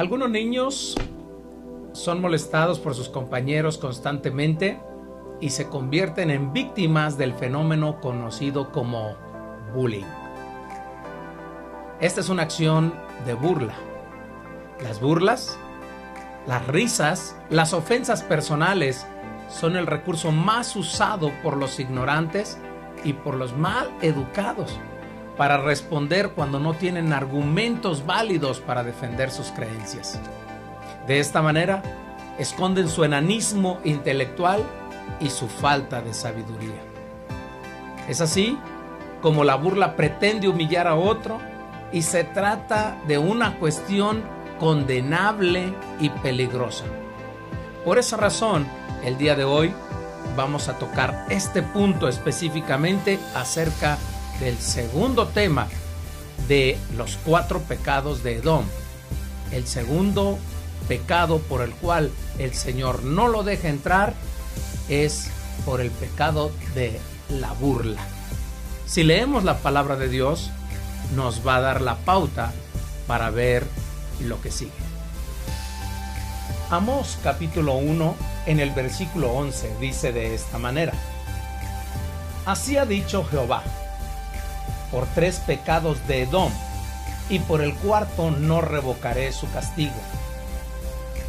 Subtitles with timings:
[0.00, 0.94] Algunos niños
[1.92, 4.80] son molestados por sus compañeros constantemente
[5.42, 9.14] y se convierten en víctimas del fenómeno conocido como
[9.74, 10.06] bullying.
[12.00, 12.94] Esta es una acción
[13.26, 13.74] de burla.
[14.82, 15.58] Las burlas,
[16.46, 19.06] las risas, las ofensas personales
[19.50, 22.56] son el recurso más usado por los ignorantes
[23.04, 24.80] y por los mal educados
[25.40, 30.20] para responder cuando no tienen argumentos válidos para defender sus creencias.
[31.06, 31.82] De esta manera,
[32.38, 34.62] esconden su enanismo intelectual
[35.18, 36.82] y su falta de sabiduría.
[38.06, 38.58] Es así
[39.22, 41.38] como la burla pretende humillar a otro
[41.90, 44.22] y se trata de una cuestión
[44.58, 46.84] condenable y peligrosa.
[47.82, 48.66] Por esa razón,
[49.02, 49.72] el día de hoy
[50.36, 53.96] vamos a tocar este punto específicamente acerca
[54.40, 55.68] del segundo tema
[56.48, 58.64] de los cuatro pecados de Edom.
[59.52, 60.38] El segundo
[60.88, 64.14] pecado por el cual el Señor no lo deja entrar
[64.88, 65.30] es
[65.64, 68.00] por el pecado de la burla.
[68.86, 70.50] Si leemos la palabra de Dios,
[71.14, 72.52] nos va a dar la pauta
[73.06, 73.66] para ver
[74.20, 74.72] lo que sigue.
[76.70, 78.14] Amós capítulo 1
[78.46, 80.92] en el versículo 11 dice de esta manera,
[82.46, 83.62] Así ha dicho Jehová,
[84.90, 86.52] por tres pecados de Edom,
[87.28, 89.94] y por el cuarto no revocaré su castigo,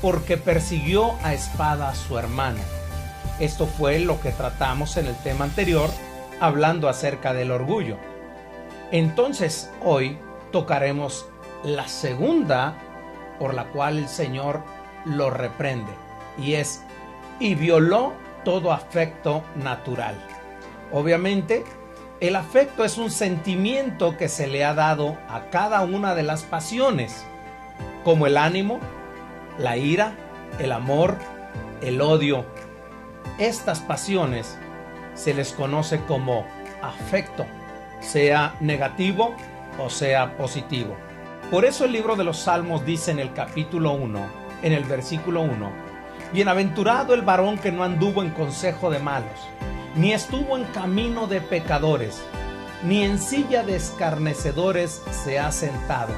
[0.00, 2.60] porque persiguió a espada a su hermano.
[3.40, 5.90] Esto fue lo que tratamos en el tema anterior,
[6.40, 7.96] hablando acerca del orgullo.
[8.92, 10.18] Entonces hoy
[10.52, 11.26] tocaremos
[11.64, 12.78] la segunda
[13.38, 14.62] por la cual el Señor
[15.04, 15.92] lo reprende,
[16.38, 16.82] y es
[17.40, 18.12] y violó
[18.44, 20.16] todo afecto natural.
[20.92, 21.64] Obviamente,
[22.20, 26.42] el afecto es un sentimiento que se le ha dado a cada una de las
[26.42, 27.24] pasiones,
[28.02, 28.80] como el ánimo,
[29.56, 30.14] la ira,
[30.58, 31.16] el amor,
[31.80, 32.44] el odio.
[33.38, 34.58] Estas pasiones
[35.14, 36.44] se les conoce como
[36.82, 37.46] afecto,
[38.00, 39.36] sea negativo
[39.78, 40.96] o sea positivo.
[41.52, 44.20] Por eso el libro de los Salmos dice en el capítulo 1,
[44.62, 45.70] en el versículo 1,
[46.32, 49.48] Bienaventurado el varón que no anduvo en consejo de malos,
[49.96, 52.16] ni estuvo en camino de pecadores,
[52.84, 56.12] ni en silla de escarnecedores se ha sentado,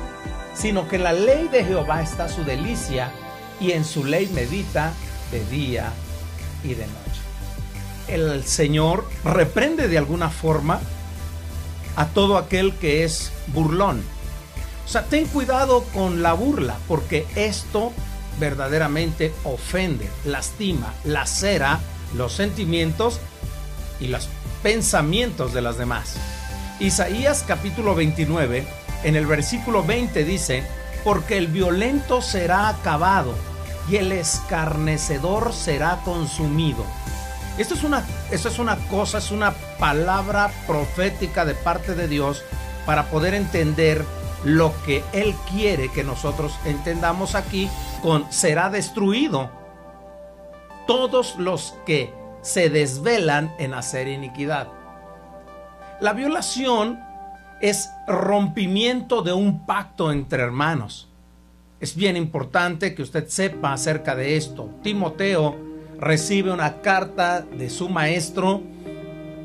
[0.54, 3.10] sino que la ley de Jehová está su delicia,
[3.60, 4.92] y en su ley medita
[5.30, 5.92] de día
[6.64, 7.20] y de noche.
[8.08, 10.80] El Señor reprende de alguna forma
[11.94, 14.02] a todo aquel que es burlón.
[14.84, 17.92] O sea, ten cuidado con la burla, porque esto
[18.40, 21.78] verdaderamente ofende, lastima, lacera
[22.16, 23.20] los sentimientos
[24.00, 24.28] y los
[24.62, 26.16] pensamientos de las demás.
[26.78, 28.66] Isaías capítulo 29,
[29.04, 30.64] en el versículo 20 dice,
[31.04, 33.34] porque el violento será acabado
[33.88, 36.84] y el escarnecedor será consumido.
[37.58, 42.42] Esto es una, esto es una cosa, es una palabra profética de parte de Dios
[42.86, 44.04] para poder entender
[44.44, 47.68] lo que Él quiere que nosotros entendamos aquí
[48.02, 49.50] con será destruido
[50.86, 54.68] todos los que se desvelan en hacer iniquidad.
[56.00, 56.98] La violación
[57.60, 61.08] es rompimiento de un pacto entre hermanos.
[61.78, 64.70] Es bien importante que usted sepa acerca de esto.
[64.82, 65.56] Timoteo
[65.98, 68.62] recibe una carta de su maestro,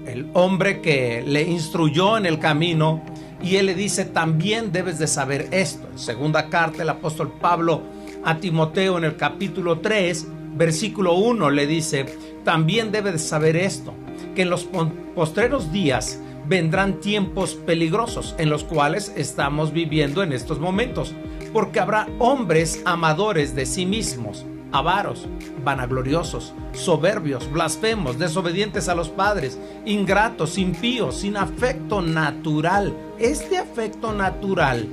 [0.05, 3.01] el hombre que le instruyó en el camino,
[3.41, 5.87] y él le dice, también debes de saber esto.
[5.91, 7.81] En segunda carta, el apóstol Pablo
[8.23, 12.05] a Timoteo en el capítulo 3, versículo 1 le dice,
[12.45, 13.93] también debes de saber esto,
[14.35, 14.69] que en los
[15.15, 21.13] postreros días vendrán tiempos peligrosos en los cuales estamos viviendo en estos momentos,
[21.51, 25.27] porque habrá hombres amadores de sí mismos avaros,
[25.63, 32.93] vanagloriosos, soberbios, blasfemos, desobedientes a los padres, ingratos, impíos, sin afecto natural.
[33.17, 34.85] Este afecto natural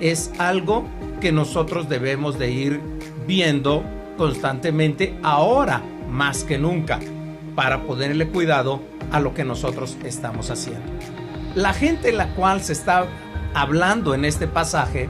[0.00, 0.84] es algo
[1.20, 2.80] que nosotros debemos de ir
[3.26, 3.82] viendo
[4.16, 5.82] constantemente ahora
[6.12, 7.00] más que nunca
[7.56, 10.92] para ponerle cuidado a lo que nosotros estamos haciendo.
[11.54, 13.06] La gente en la cual se está
[13.54, 15.08] hablando en este pasaje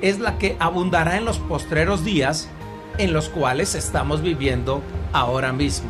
[0.00, 2.48] es la que abundará en los postreros días
[2.98, 4.82] en los cuales estamos viviendo
[5.12, 5.88] ahora mismo.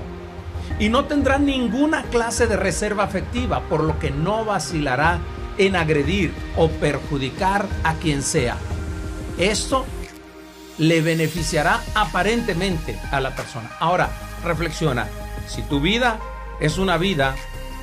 [0.79, 5.19] Y no tendrá ninguna clase de reserva afectiva, por lo que no vacilará
[5.56, 8.56] en agredir o perjudicar a quien sea.
[9.39, 9.87] Esto
[10.77, 13.71] le beneficiará aparentemente a la persona.
[13.81, 14.11] Ahora,
[14.44, 15.06] reflexiona,
[15.46, 16.19] si tu vida
[16.61, 17.35] es una vida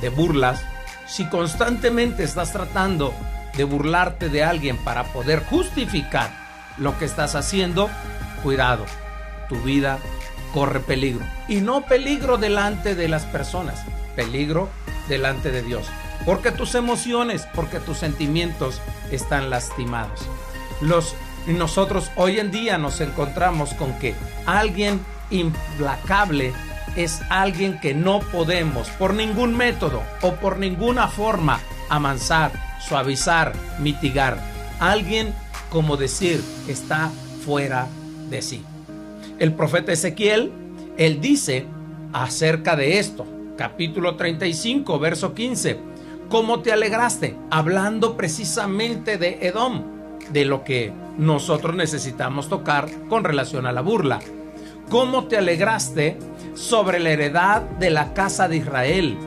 [0.01, 0.63] de burlas,
[1.07, 3.13] si constantemente estás tratando
[3.55, 6.29] de burlarte de alguien para poder justificar
[6.77, 7.89] lo que estás haciendo,
[8.43, 8.85] cuidado,
[9.47, 9.99] tu vida
[10.53, 11.25] corre peligro.
[11.47, 13.83] Y no peligro delante de las personas,
[14.15, 14.69] peligro
[15.07, 15.87] delante de Dios.
[16.25, 18.81] Porque tus emociones, porque tus sentimientos
[19.11, 20.21] están lastimados.
[20.81, 21.15] Los,
[21.47, 24.15] nosotros hoy en día nos encontramos con que
[24.45, 24.99] alguien
[25.29, 26.53] implacable
[26.95, 32.51] es alguien que no podemos por ningún método o por ninguna forma amansar,
[32.87, 34.39] suavizar, mitigar.
[34.79, 35.33] Alguien,
[35.69, 37.11] como decir, está
[37.45, 37.87] fuera
[38.29, 38.63] de sí.
[39.39, 40.51] El profeta Ezequiel,
[40.97, 41.65] él dice
[42.13, 43.25] acerca de esto,
[43.57, 45.79] capítulo 35, verso 15,
[46.29, 47.35] ¿cómo te alegraste?
[47.51, 49.83] Hablando precisamente de Edom,
[50.31, 54.19] de lo que nosotros necesitamos tocar con relación a la burla.
[54.89, 56.19] ¿Cómo te alegraste
[56.53, 59.17] sobre la heredad de la casa de Israel?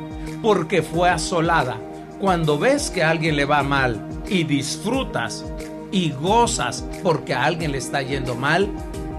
[0.41, 1.77] Porque fue asolada.
[2.21, 5.45] Cuando ves que a alguien le va mal y disfrutas
[5.91, 8.69] y gozas porque a alguien le está yendo mal,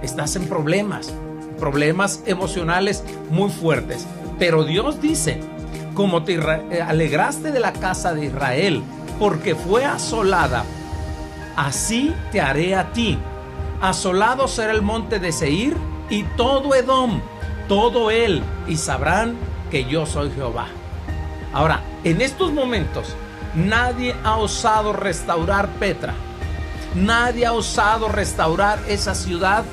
[0.01, 1.13] estás en problemas,
[1.59, 4.07] problemas emocionales muy fuertes.
[4.37, 5.41] Pero Dios dice,
[5.93, 8.81] como te eh, alegraste de la casa de Israel,
[9.19, 10.63] porque fue asolada,
[11.57, 13.17] así te haré a ti.
[13.81, 15.75] Asolado será el monte de Seir
[16.09, 17.21] y todo Edom,
[17.67, 19.37] todo él, y sabrán
[19.69, 20.67] que yo soy Jehová.
[21.53, 23.15] Ahora, en estos momentos,
[23.55, 26.13] nadie ha osado restaurar Petra.
[26.95, 29.63] Nadie ha osado restaurar esa ciudad.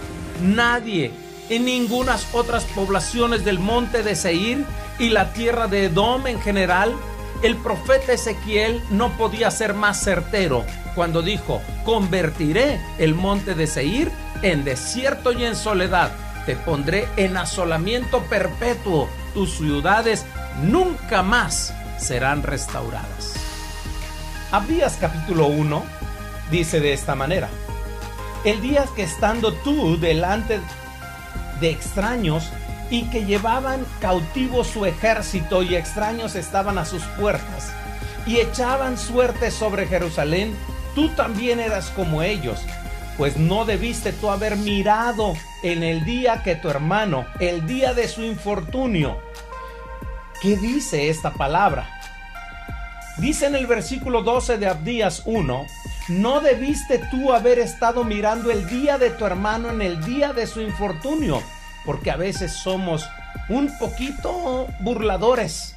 [0.43, 1.12] Nadie
[1.49, 4.65] en ninguna otras poblaciones del monte de Seir
[4.99, 6.94] y la tierra de Edom en general.
[7.43, 14.11] El profeta Ezequiel no podía ser más certero cuando dijo, convertiré el monte de Seir
[14.43, 16.11] en desierto y en soledad
[16.47, 19.09] te pondré en asolamiento perpetuo.
[19.35, 20.25] Tus ciudades
[20.63, 23.35] nunca más serán restauradas.
[24.53, 25.83] Abdías capítulo 1
[26.51, 27.49] dice de esta manera.
[28.45, 30.61] El día que estando tú delante
[31.61, 32.49] de extraños
[32.91, 37.73] y que llevaban cautivo su ejército y extraños estaban a sus puertas
[38.25, 40.55] y echaban suerte sobre Jerusalén,
[40.95, 42.61] tú también eras como ellos
[43.17, 48.09] pues no debiste tú haber mirado en el día que tu hermano, el día de
[48.09, 49.19] su infortunio.
[50.43, 51.89] ¿Qué dice esta palabra?
[53.19, 55.67] Dice en el versículo 12 de Abdías 1,
[56.09, 60.47] no debiste tú haber estado mirando el día de tu hermano en el día de
[60.47, 61.43] su infortunio,
[61.87, 63.09] porque a veces somos
[63.49, 65.77] un poquito burladores,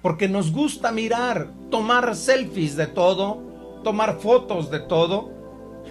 [0.00, 5.37] porque nos gusta mirar, tomar selfies de todo, tomar fotos de todo,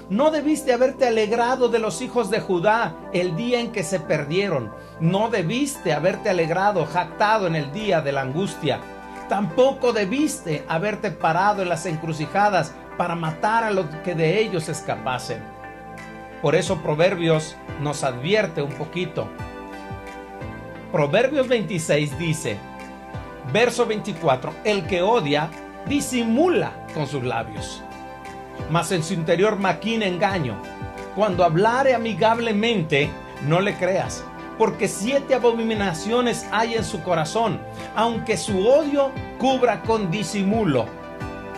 [0.10, 4.72] no debiste haberte alegrado de los hijos de Judá el día en que se perdieron.
[5.00, 8.80] No debiste haberte alegrado, jactado en el día de la angustia.
[9.28, 15.44] Tampoco debiste haberte parado en las encrucijadas para matar a los que de ellos escapasen.
[16.42, 19.28] Por eso Proverbios nos advierte un poquito.
[20.92, 22.58] Proverbios 26 dice,
[23.52, 25.50] verso 24, el que odia
[25.86, 27.84] disimula con sus labios
[28.70, 30.62] mas en su interior maquina engaño.
[31.16, 33.10] Cuando hablare amigablemente,
[33.46, 34.24] no le creas,
[34.58, 37.60] porque siete abominaciones hay en su corazón,
[37.96, 40.86] aunque su odio cubra con disimulo.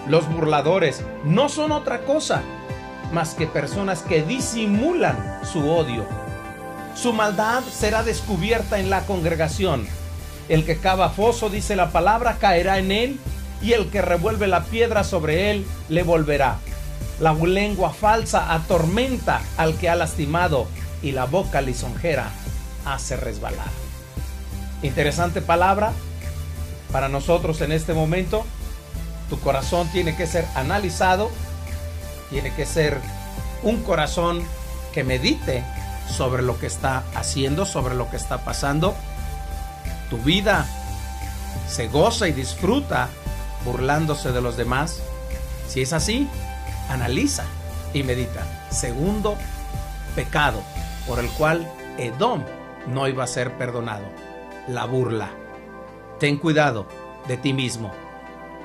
[0.07, 2.41] Los burladores no son otra cosa
[3.11, 6.06] más que personas que disimulan su odio.
[6.95, 9.87] Su maldad será descubierta en la congregación.
[10.47, 13.19] El que cava foso, dice la palabra, caerá en él,
[13.61, 16.57] y el que revuelve la piedra sobre él le volverá.
[17.19, 20.68] La lengua falsa atormenta al que ha lastimado
[21.02, 22.30] y la boca lisonjera
[22.85, 23.68] hace resbalar.
[24.83, 25.92] Interesante palabra
[26.92, 28.45] para nosotros en este momento.
[29.30, 31.30] Tu corazón tiene que ser analizado,
[32.30, 32.97] tiene que ser
[33.64, 34.44] un corazón
[34.94, 35.64] que medite
[36.09, 38.95] sobre lo que está haciendo, sobre lo que está pasando.
[40.09, 40.66] Tu vida
[41.68, 43.09] se goza y disfruta
[43.66, 45.02] burlándose de los demás.
[45.68, 46.28] Si es así,
[46.89, 47.45] analiza
[47.93, 48.45] y medita.
[48.69, 49.37] Segundo
[50.15, 50.61] pecado
[51.07, 51.67] por el cual
[51.97, 52.43] Edom
[52.87, 54.05] no iba a ser perdonado,
[54.67, 55.29] la burla.
[56.19, 56.87] Ten cuidado
[57.27, 57.91] de ti mismo.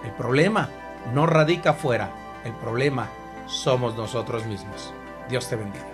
[0.05, 0.69] El problema
[1.13, 2.11] no radica afuera,
[2.45, 3.09] el problema
[3.47, 4.93] somos nosotros mismos.
[5.29, 5.94] Dios te bendiga.